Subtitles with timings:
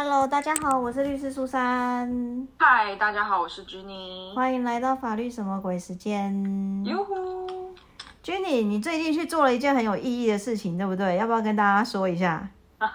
[0.00, 4.32] Hello，大家好，我是律师苏珊，嗨，大家好，我是 Jenny。
[4.32, 6.84] 欢迎来到法律什么鬼时间。
[6.84, 7.74] 哟呼
[8.22, 11.16] ，Jenny，你最近去做了一件很有意义的事情，对不对？
[11.16, 12.48] 要不要跟大家说一下？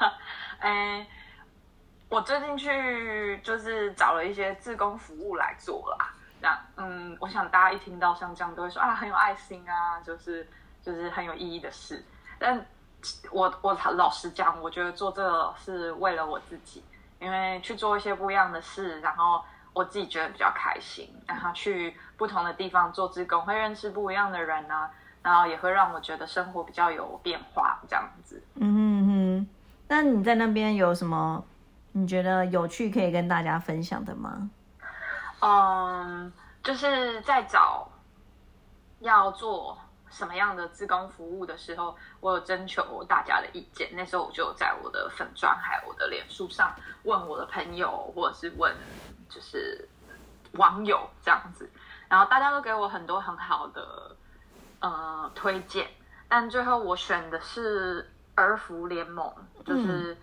[0.60, 1.06] 哎，
[2.08, 6.10] 我最近去就是找了一些自工服务来做啦。
[6.40, 10.48] 那，嗯，我想大家一听到像这样都会说啊，很有爱心啊，就是
[10.82, 12.02] 就是很有意义的事。
[12.40, 12.66] 但
[13.30, 16.82] 我我老实讲，我觉得做这个是为了我自己，
[17.24, 24.90] 因为去做一些不一样的事，然后我自己觉得比较开心，然后去不同的地方做志工，会认识不一样的人呢、
[25.22, 28.44] 然后也会让我觉得生活比较有变化，这样子。
[28.56, 29.48] 嗯哼哼，
[29.88, 31.44] 那你在那边有什么
[31.94, 34.50] 你觉得有趣可以跟大家分享的吗？
[35.40, 36.32] 嗯，
[36.62, 37.88] 就是在找
[39.00, 39.78] 要做
[40.14, 43.90] 什么样的自工服务的时候，我有征求大家的意见。
[43.94, 46.74] 那时候我就在我的粉砖还有我的脸书上
[47.04, 48.74] 问我的朋友，或者是问
[49.28, 49.90] 就是
[50.54, 51.70] 网友这样子，
[52.08, 54.16] 然后大家都给我很多很好的
[54.80, 55.90] 呃推荐，
[56.30, 59.34] 但最后我选的是儿福联盟，
[59.66, 60.16] 就是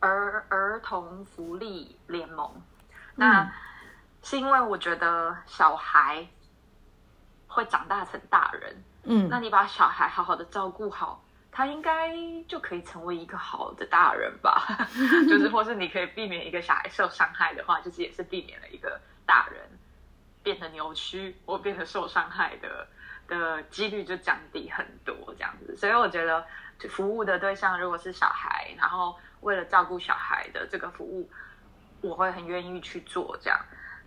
[0.00, 2.62] 儿、儿童福利联盟。
[3.14, 3.50] 那、嗯
[4.22, 6.28] 是因为我觉得小孩
[7.48, 12.12] 会长大成大人，嗯那你把小孩好好的照顾好，他应该
[12.46, 14.86] 就可以成为一个好的大人吧？
[15.28, 19.62] 就是或是你可以避免一个小孩受伤害的话，就是也是避免了一个大人
[20.42, 22.86] 变得扭曲或变得受伤害的
[23.26, 25.76] 的几率就降低很多这样子。
[25.76, 26.44] 所以我觉得
[26.88, 31.30] 服务的对象如果是小孩，然后为了照顾小孩的这个服务，
[32.00, 33.58] 我会很愿意去做这样。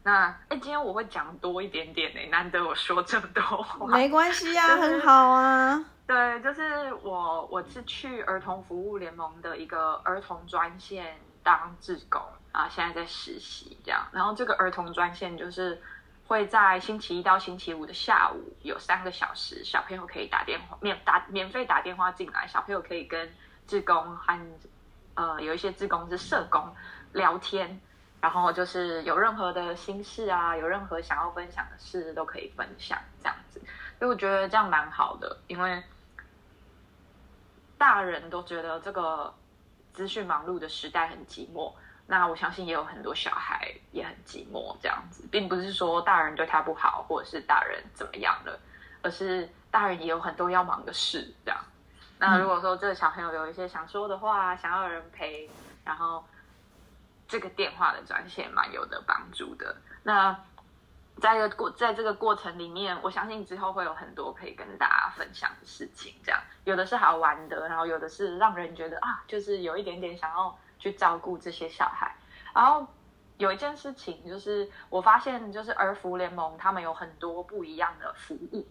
[0.05, 3.87] 那哎，今天我会讲多一点点呢、难得我说这么多话。
[3.87, 5.81] 没关系啊，就是很好啊。
[6.05, 14.05] 对，就是我，我是去儿童服务联盟的一个儿童专线当志工啊，现在在实习这样。
[14.11, 15.81] 然后这个儿童专线就是
[16.27, 23.33] 会在星期一到星期五的下午有三个小时，小朋友可以打电话免打免费打电话进来，小朋友可以跟
[23.66, 24.38] 志工和
[25.13, 26.61] 呃有一些志工是社工
[27.13, 27.79] 聊天。
[28.23, 33.59] 然后就是有任何的心事啊，有任何想要分享的事都可以分享，这样子。
[34.00, 35.84] 所以我觉得这样蛮好的，因为
[37.78, 39.35] 大人都觉得这个
[39.91, 41.73] 资讯忙碌的时代很寂寞，
[42.07, 48.57] 那我相信也有很多小孩也很寂寞，这样子，并不是说大人对他不好，或者是大人怎么样了，
[49.01, 51.59] 而是大人也有很多要忙的事，这样。
[52.19, 55.50] 那如果说这个小朋友有一些想说的话，想要有人陪，
[55.84, 56.23] 然后
[57.28, 59.75] 这个电话的专线蛮有的帮助的。
[60.03, 60.38] 那
[61.22, 66.13] 在一个过在这个过程里面，我相信之后会有很多可以跟大家分享的事情。
[66.23, 72.16] 这样有的是好玩的，然后有的是让人觉得啊，就是有一点点想要去照顾这些小孩。
[72.53, 72.88] 然后
[73.38, 78.67] 有一件事情就是，我发现就是儿福联盟他们有很多不一样的服务，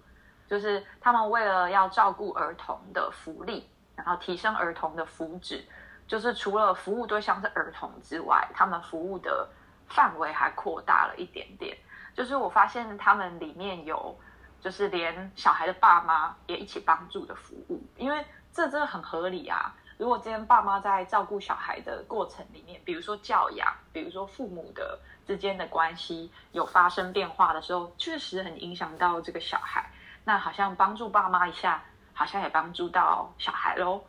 [0.49, 5.63] 就是他们为了要照顾儿童的福利，然后提升儿童的福祉，
[6.13, 9.49] 就是除了服务对象是儿童之外，他们服务的
[9.89, 11.75] 范围还扩大了一点点。
[12.15, 14.15] 就是我发现他们里面有，
[14.61, 18.23] 就是连小孩的爸妈也一起帮助的服务，因为
[18.53, 19.75] 这真的很合理啊。
[19.97, 29.91] 如果今天爸妈在照顾小孩的过程里面，比如说教养，比如说父母的之间的关系有发生变化的时候，确实很影响到这个小孩。
[30.25, 34.05] 那好像帮助爸妈一下，好像也帮助到小孩喽，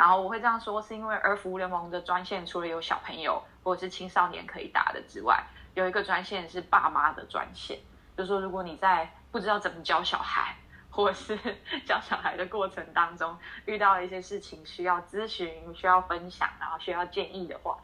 [0.00, 5.44] 然后我会这样说，是因为儿福联盟的专线除了有小朋友或者是青少年可以打的之外，
[5.74, 7.78] 有一个专线是爸妈的专线，
[8.16, 10.56] 就是说如果你在不知道怎么教小孩，
[10.88, 11.38] 或者是
[11.84, 17.76] 教小孩的过程当中遇到了一些事情需要咨询、需要分享，然后需要建议的话，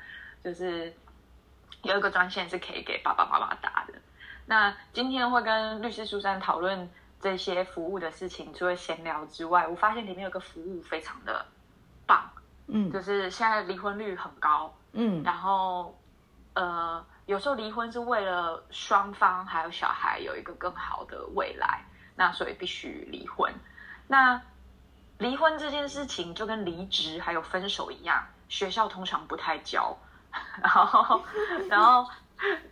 [0.42, 0.96] 就是
[1.82, 3.92] 有一个专线是可以给爸爸妈妈打的。
[4.46, 6.90] 那今天会跟律师苏珊讨论
[7.20, 11.44] 这些服务的事情，除了闲聊之外，我发现里面有个服务非常的
[12.06, 12.30] 棒，
[12.68, 15.98] 嗯就是现在离婚率很高，嗯然后
[16.54, 21.84] 呃，有时候离婚是为了双方还有小孩有一个更好的未来，
[22.16, 23.52] 那所以必须离婚。
[24.08, 24.40] 那
[25.18, 29.96] 离婚这件事情就跟离职还有分手一样，学校通常不太教。
[30.60, 31.24] 然后，
[31.70, 32.06] 然后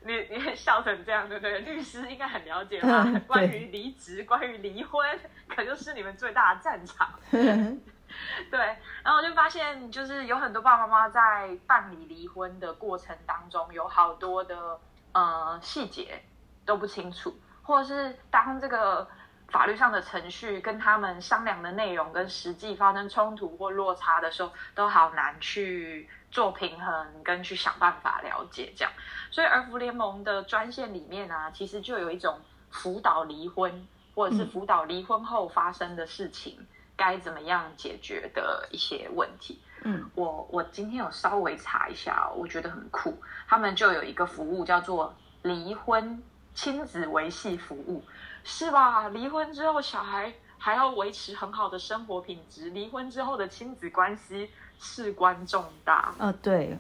[0.03, 1.61] 你你笑成这样，对不对？
[1.61, 3.05] 律师应该很了解吧？
[3.07, 7.09] 嗯关对于离职，关于离婚，可就是你们最大的战场。
[8.51, 8.59] 对，
[9.03, 14.79] 然后我就发现，就是有很多爸爸妈妈在办理离婚的过程当中，有好多的
[15.13, 16.23] 呃细节
[16.65, 19.09] 都不清楚，或者是当这个
[19.49, 28.93] 法律上的程序跟他们商量的内容跟实际发生冲突或落差的时候，都好难去做平衡跟去想办法了解这样。
[29.31, 32.41] 所以儿福联盟的专线里面啊，其实就有一种
[32.71, 39.61] 辅导离婚或者是辅导离婚后发生的事情该怎么样解决的一些问题。
[39.83, 43.15] 嗯，我我今天有稍微查一下，我觉得很酷。
[43.47, 46.23] 他们就有一个服务叫做离婚
[46.55, 48.03] 亲子维系服务，
[48.45, 49.09] 是吧？
[49.09, 56.15] 离婚之后小孩还要维持很好的生活品质，离婚之后的亲子关系事关重大。
[56.19, 56.79] 呃，对，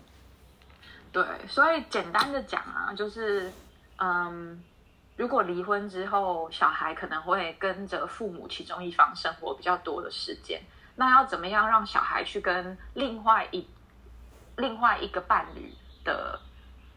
[1.12, 3.52] 对，所以简单的讲啊，就是
[3.99, 4.62] 嗯，
[5.16, 10.61] 如果离婚之后，小孩可能会跟着父母其中一方生活比较多的时间。
[10.96, 13.69] 那要怎么样让小孩去跟另外一
[14.56, 15.72] 另外一个伴侣
[16.05, 16.40] 的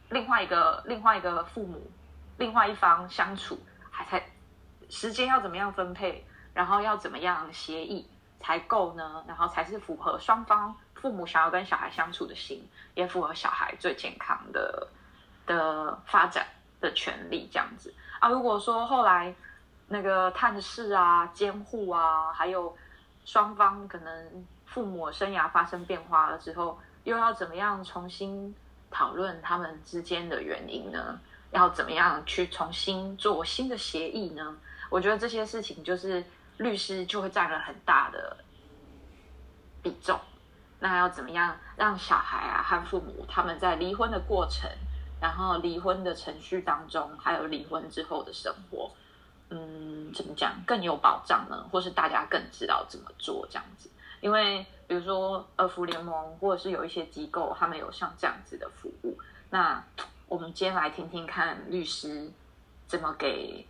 [0.09, 1.89] 另外一个另外一个父母
[2.37, 3.59] 另外一方相处，
[3.91, 4.23] 还才
[4.89, 8.07] 时间要怎么样分配，然后要怎么样协议
[8.39, 9.23] 才够呢？
[9.27, 14.87] 然后才是符合双方父母想要跟小孩相处的心，也符合小孩最健康的
[15.45, 16.47] 的发展
[16.79, 18.29] 的权利这样子啊。
[18.29, 19.33] 如果说后来
[19.87, 22.75] 那个探视啊、监护啊，还有
[23.25, 28.53] 双方可能父母生涯发生变化了之后，又要怎么样重新
[28.91, 31.19] 讨论他们之间的原因呢？
[31.51, 34.57] 要怎么样去重新做新的协议呢？
[34.89, 36.23] 我觉得这些事情就是
[36.57, 38.35] 律师就会占了很大的
[39.81, 40.19] 比重。
[40.79, 44.69] 那要怎么样让小孩啊和父母他们在离婚的过程，
[45.19, 48.91] 然后离婚的程序当中，还有离婚之后的生活？
[49.49, 51.65] 嗯，怎么讲更有保障呢？
[51.71, 53.89] 或是大家更知道怎么做这样子？
[54.19, 59.17] 因为比如说二福联盟，或者是有一些机构，他们有像这样子的服务。
[59.49, 59.81] 那
[60.27, 62.29] 我们今天来听听看律师
[62.87, 63.65] 怎么给，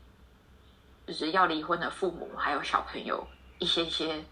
[1.05, 3.27] 就是要离婚的父母还有小朋友
[3.59, 4.23] 一些一些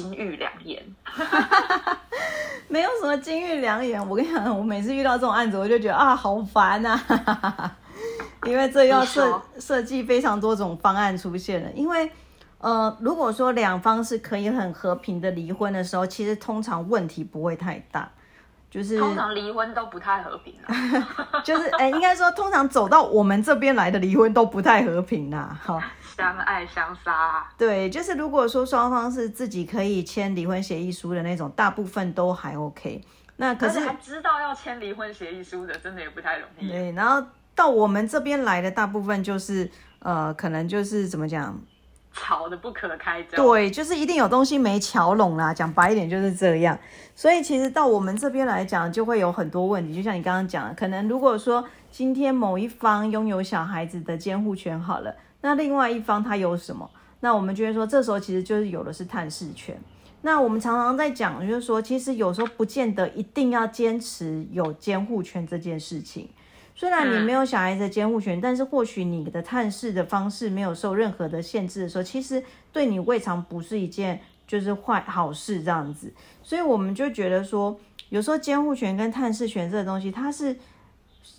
[0.00, 0.82] 金玉良言。
[2.68, 4.00] 没有什么金玉良言。
[4.08, 7.76] 我跟你讲，我每次遇到这种案子，我就觉得啊，好烦啊。
[8.46, 11.70] 因为这要设设计非常多种方案出现了。
[11.72, 12.10] 因为，
[12.58, 18.10] 呃，如果说两方是可以很和平的离婚的时候，其实通常问题不会太大。
[18.72, 20.72] 就是通常离婚都不太和平啊。
[21.44, 25.54] 就是，哎，应该说，通常走到我们这边来的离婚都不太和平呐。
[25.62, 25.78] 好，
[26.16, 27.46] 相爱相杀。
[27.58, 33.02] 对，就是如果说双方是自己可以签离婚协议书的那种，大部分都还 OK。
[33.36, 36.68] 那可是还知道要签离婚协议书的，真的也不太容易。
[36.68, 37.22] 对，然后。
[37.54, 41.54] 到我们这边来的大部分就是，呃，可能就是怎么讲，
[42.12, 43.36] 吵得不可开交。
[43.36, 45.52] 对，就是一定有东西没瞧拢啦。
[45.52, 46.78] 讲白一点就是这样。
[47.14, 49.94] 所以其实到我们这边来讲，就会有很多问题。
[49.94, 56.90] 就像你刚刚讲的，可能如果说今天某一方拥有小孩子的监护权好了，那另外一方他有什么？
[57.20, 59.78] 那我们觉得说，这时候其实就是有的是探视权。
[60.22, 66.28] 那我们常常在讲，就是说，其实有时候不见得一定要坚持有监护权这件事情。
[66.82, 72.42] 虽然你没有小孩子的监护权，但是或许你的探视的方式没有受任何的限制的时候，其实
[72.72, 76.12] 对你未尝不是一件就是坏好事这样子。
[76.42, 80.56] 所以我们就觉得说，有时候监护权跟探视权这个东西，它是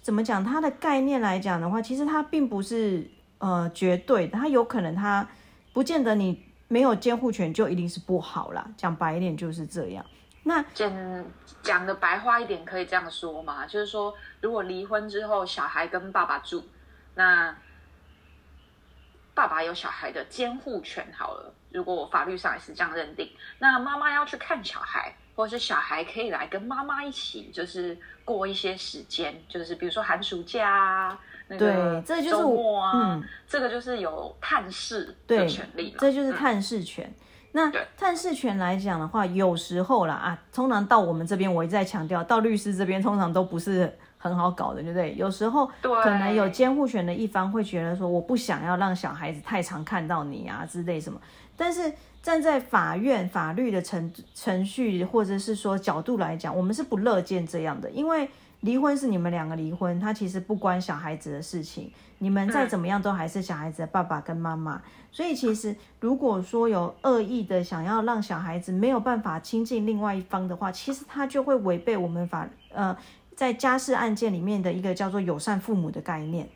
[0.02, 0.42] 怎么讲？
[0.42, 3.06] 它的概念来讲的话，其实它并不是
[3.40, 5.28] 呃绝对的，它有可能它
[5.74, 8.66] 不见得你没有监护权就一定是不好啦。
[8.78, 10.06] 讲白一点就是这样。
[10.46, 11.26] 那简
[11.62, 13.66] 讲的白话一点，可以这样说嘛？
[13.66, 16.68] 就是说，如果离婚之后，小孩跟爸爸住，
[17.16, 17.56] 那
[19.34, 21.08] 爸爸有小孩的监护权。
[21.18, 37.12] 好了，如果我法律上也是这样认定，那妈妈要去看小孩，或者是小孩可以来跟妈妈一起，就是过一些时间，就是比如说寒暑假啊，那个周末啊，这个就是有探视的权利这就是探视权。
[37.54, 45.14] 那探视权来讲的话，有时候啦啊，通常到我们这边，我一再强调，到律师这边通常都不是很好搞的，对不对？
[45.16, 51.22] 有时候可能有监护权的一方会觉得说，我不想要让小孩子太常看到你啊之类什么。
[51.56, 51.94] 但是
[52.24, 58.28] 站在法院法律的程程序或者是说角度来讲，我们是不乐见这样的，因为
[58.64, 64.82] 离婚是你们两个离婚，他其实不关小孩子的事情，你们再怎么样都还是小孩子的爸爸跟妈妈。
[65.12, 72.96] 所以其实，如果说有恶意的想要让小孩子没有办法亲近另外一方的话，其实他就会违背我们法呃
[73.36, 76.48] 在家事案件里面的一个叫做友善父母的概念。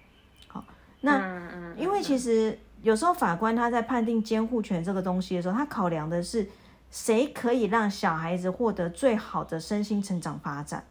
[0.47, 0.63] 好，
[1.01, 6.47] 那因为其实有时候法官他在判定监护权这个东西的时候，他考量的是
[6.89, 10.85] 谁可以让小孩子获得最好的身心成长发展。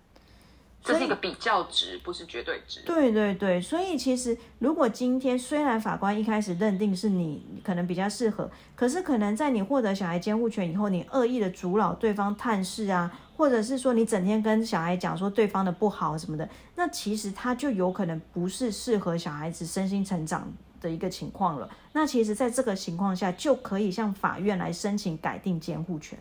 [0.87, 2.81] 这是一个比较值，不是绝对值。
[2.87, 21.69] 对对对，所以其实如果今天虽然法官一开始认定是你可能比较适合，可是可能在你获得小孩监护权以后，你恶意的阻扰对方探视啊，或者是说你整天跟小孩讲说对方的不好什么的，那其实他就有可能不是适合小孩子身心成长的一个情况了。
[21.93, 26.19] 那其实，在这个情况下，就可以向法院来申请改定监护权。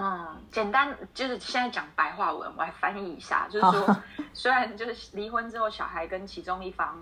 [0.00, 3.96] 嗯，简单就是现在讲白话文，我来翻译一下，就是说，
[4.32, 6.96] 虽然就是离婚之后，小孩跟其中一方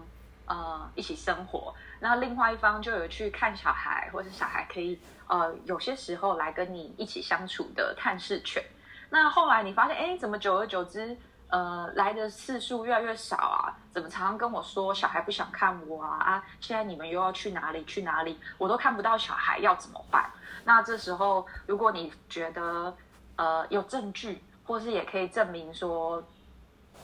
[0.46, 8.64] 呃一起生活，那另外一方就有去看小孩，或者小孩可以呃有些时候来跟你一起相处的探视权。
[9.10, 11.16] 那后来你发现，哎，怎么久而久之，
[11.48, 13.72] 呃，来的次数越来越少啊？
[13.92, 16.16] 怎么常常跟我说小孩不想看我啊？
[16.16, 20.28] 啊，现在你们又要去哪里去哪里，我都看不到小孩，要怎么办？
[20.64, 22.92] 那这时候，如果你觉得
[23.36, 26.22] 呃有证据，或是也可以证明说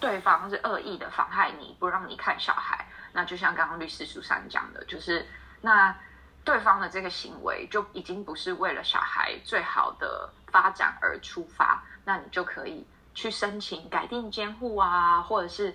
[0.01, 5.25] 对方是恶意的妨害你，不让你看小孩，那就像刚刚律师书上讲的，就是
[5.61, 5.97] 那
[6.45, 12.85] 对方的这个行为就已经不是为了小孩最好的发展而出发，那你就可以
[13.15, 15.75] 去申请改定监护啊，或者是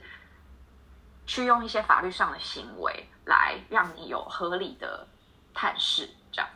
[1.26, 5.06] 去用一些法律上的行为来让你有合理的
[5.54, 6.50] 探视，这样。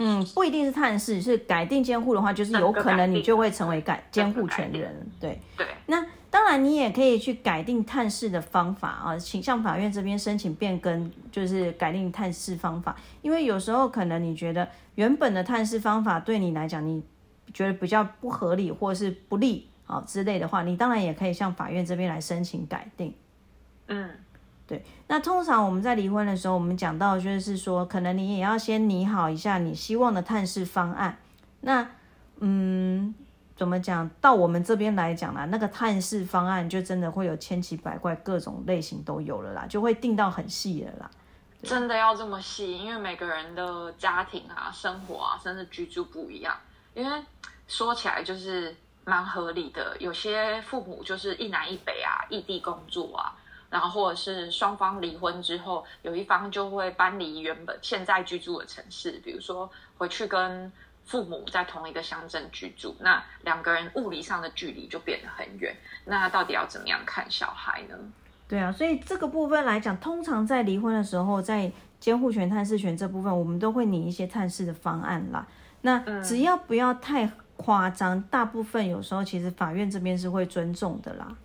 [0.00, 5.10] 嗯，不一定是探视，是改定监护的话，就是有可能你就会成为改监护权人。
[5.20, 5.66] 对对。
[5.86, 12.94] 那当然，你也可以去改定探视的方法啊，请向法院这边申请变更，就是改定探视方法。
[13.22, 17.02] 因为有时候可能你觉得原本的探视方法对你来讲，你
[17.52, 23.12] 觉得比较不合理或是不利啊之类的话，你当然也可以向法院这边来申请改定。
[23.88, 24.08] 嗯。
[24.68, 31.16] 对，那通常我们在离婚的时候，我们讲到就是说，可能你也要先拟好一下你希望的探视方案。
[31.62, 31.88] 那，
[32.40, 33.14] 嗯，
[33.56, 41.10] 怎么讲到我们这边来讲啦，那个探视方案就真的会有千奇百怪，各种类型都有了啦，就会定到很细了啦。
[41.62, 46.54] 真的要这么细，因为每个人的家庭啊、生活啊，甚至居住不一样。
[46.92, 47.22] 因为
[47.66, 48.76] 说起来就是
[49.08, 53.34] 蛮合理的，有些父母就是一南一北啊，异地工作啊。
[53.70, 60.70] 然后或者是双方离婚之后，有一方就会搬离原本现在居住的城市，比如说回去跟
[61.04, 65.74] 父母在同一个乡镇居住，那两个人物理上的距离就变得很远。
[66.04, 67.94] 那到底要怎么样看小孩呢？
[68.46, 75.46] 对啊，所以这个部分来讲，通常在离婚的时候，在监护权、探视权这部分，我们都会拟一些探视的方案啦。
[75.82, 81.36] 那只要不要太夸张，大部分有时候其实法院这边是会尊重的啦。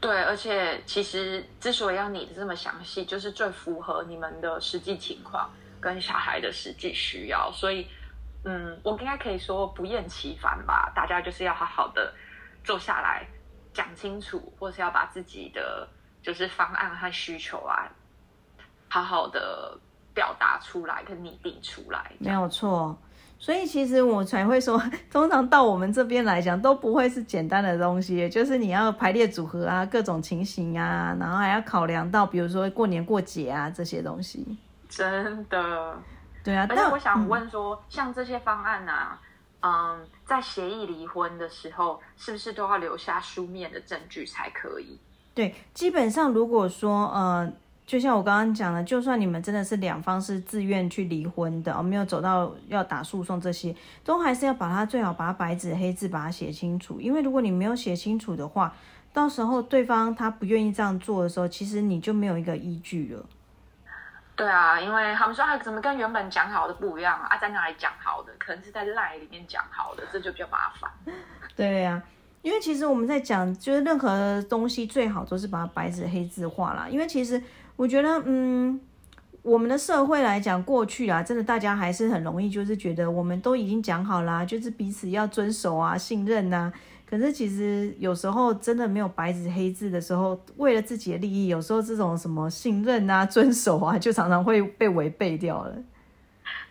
[0.00, 5.48] 对，而且其实之所以要拟的这么详细，就是最符合你们的实际情况
[5.80, 7.52] 跟小孩的实际需要。
[7.52, 7.86] 所以，
[8.44, 10.92] 嗯，我应该可以说不厌其烦吧。
[10.92, 12.12] 大家就是要好好的
[12.64, 13.24] 坐下来
[13.72, 15.88] 讲清楚，或是要把自己的
[16.20, 17.88] 就是方案和需求啊，
[18.88, 19.78] 好好的
[20.12, 22.10] 表达出来跟拟定出来。
[22.18, 22.98] 没有错。
[23.42, 24.80] 所以其实我才会说，
[25.10, 34.56] 通常到我们这边来讲，都不会是简单的东西，就是你要排列组合啊，各种情形啊，然后还要考量到，比如说过年过节啊这些东西。
[34.88, 36.00] 真的，
[36.44, 36.68] 对啊。
[36.70, 39.20] 而且我想问说，像这些方案啊，
[39.60, 45.00] 嗯，在协议离婚的时候，是不是都要留下书面的证据才可以？
[45.34, 47.52] 对，基本上如果说，呃。
[47.92, 56.98] 就像我刚刚讲的，就算你们真的是两方是自愿去离婚的，没有走到要打诉讼这些，都还是要把它最好把它白纸黑字把它写清楚。
[56.98, 58.74] 因为如果你没有写清楚的话，
[59.12, 63.26] 到时候对方他不愿意这样做的时候，其实你就没有一个依据了。
[64.34, 67.36] 对啊，因为他们说，怎么跟原本讲好的不一样啊？
[67.36, 68.32] 在哪里讲好的？
[68.38, 70.90] 可能是在赖里面讲好的，这就比较麻烦。
[71.54, 72.02] 对呀，
[72.40, 76.86] 因为其实我们在讲，就是任何东西最好都是把它白纸黑字化啦。
[76.88, 77.38] 因为其实。
[77.82, 78.80] 我觉得，嗯，
[79.42, 86.72] 我们的社会来讲，过去啊，真的大家还是很容易，就是觉得我们都已经讲好啦，就是彼此要遵守啊、信任呐。
[87.04, 95.74] 可是其实有时候真的没有白纸黑字的时候，为了自己的利益，有时候这种什么信任啊、遵守啊，就常常会被违背掉了。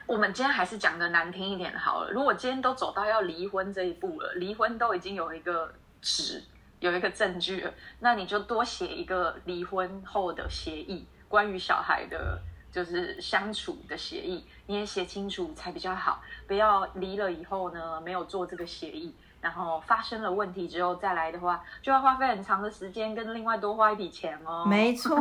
[0.08, 2.12] 我们今天还是讲的难听一点好了。
[2.12, 6.42] 如果今天都走到要离婚这一步了，离婚都已经有一个纸。
[6.82, 7.66] 有一个证据，
[8.00, 16.22] 那你就多写一个离婚后的协议，关于小孩的，就是相处的协议，你也写清楚才比较好。
[16.48, 24.66] 不要离了以后呢，没有做这个协议，然后发生了问题之后再来的话，就要花费很长的时间，跟另外多花一笔钱哦。
[24.68, 25.16] 没错，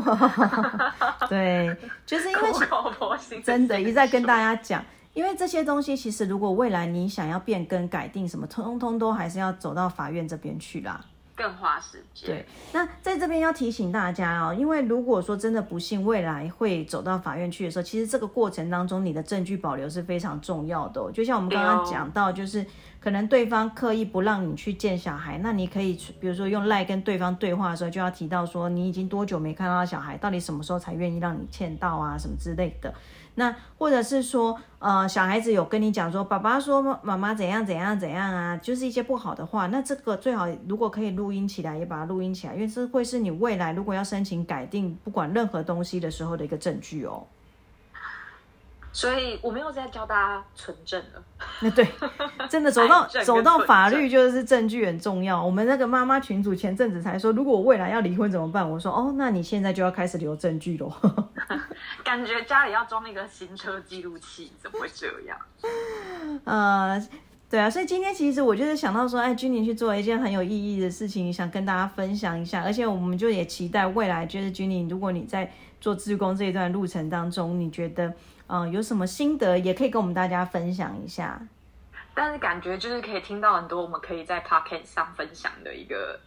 [1.28, 1.76] 对，
[2.06, 11.04] 就是因为真的一再跟大家讲，因为这些东西其实如果未来你想要变更改定什么，通通都还是要走到法院这边去啦。
[11.40, 12.28] 更花时间。
[12.28, 22.66] 对，那在这边要提醒大家哦，因为如果说真的不幸未来会走到法院去的时候，其实这个过程当中你的证据保留是非常重要的、就像我们刚刚讲到，就是
[23.00, 32.92] 可能对方刻意不让你去见小孩，那你可以比如说用赖跟对方对话的时候，就要提到说你已经多久没看到小孩，到底什么时候才愿意让你见到啊，什么之类的。
[33.40, 47.24] 那或者是说，呃，小孩子有跟你讲说，爸爸说妈妈怎样怎样怎样啊，就是一些不好的话，那这个最好如果可以录音起来，也把它录音起来，因为这会是你未来如果要申请改定不管任何东西的时候的一个证据哦。
[48.92, 51.22] 所以我没有在教大家存证了。
[51.60, 51.88] 那对，
[52.50, 55.40] 真的走到走到法律就是证据很重要。
[55.40, 58.68] 我们那个妈妈群主前阵子才说，如果我未来要离婚怎么办？
[58.68, 60.92] 我说哦，那你现在就要开始留证据喽。
[62.04, 65.38] 感觉家里要装一个行车记录器，怎么会这样？
[66.44, 67.08] 呃，
[67.50, 78.06] 对啊，所以今天其实我就是想到说，哎，君宁去做一件很有意义的事情，想跟大家分享一下，而且我们就也期待未来，就是君宁，如果你在做志工这一段路程当中，你觉得
[78.46, 81.40] 嗯、呃有什么心得，也可以跟我们大家分享一下。
[82.14, 86.20] 但是感觉就是可以听到很多我们可以在 p o c k e t 上分享的一个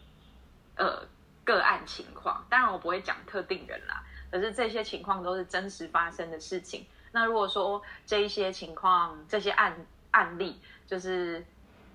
[0.75, 1.06] 呃
[1.44, 2.44] 个案情况。
[2.50, 4.01] 当然我不会讲特定人啦，
[4.34, 6.84] 可是这些情况都是真实发生的事情。
[7.12, 9.75] 那如果说这一些情况、这些案
[10.10, 11.46] 案例，就是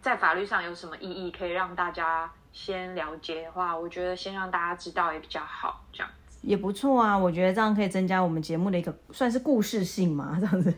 [0.01, 5.85] 在法律上有什么意义，可以让大家先了解的话，我觉得先让大家知道也比较好。
[5.93, 10.73] 这样子，也不错啊，我觉得这样可以增加我们节目的一个算是故事性嘛，这样子。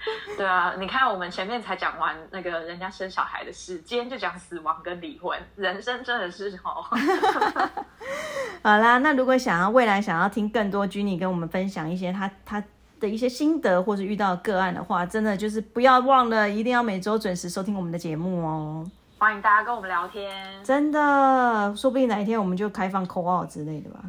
[0.36, 6.84] 对啊，你看我们前面才讲完那个人家生小孩的事，今天就讲死亡跟离婚，人生真的是哦。
[8.62, 12.62] 好啦，那如果想要未来想要听更多 Jenny 跟我们分享一些他他
[12.98, 18.90] 的一些心得，或是遇到的个案的话，真的就是不要忘了，一定要每周准时收听我们的节目哦。
[19.18, 24.00] 欢迎大家跟我们聊天，真的，说不定哪一天我们就开放 call out 之类的吧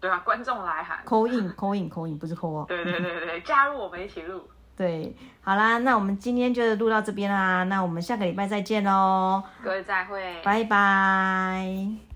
[0.00, 2.68] 对啊，观众来喊，，call in call in call in 不是 call out。
[2.68, 4.42] 对对对对，加入我们一起录，
[4.78, 12.07] 对，好啦，那我们今天就录到这边啦，那我们下个礼拜再见喽，各位再会，拜拜。